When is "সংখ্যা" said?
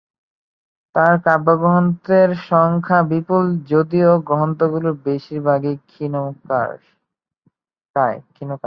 2.49-2.99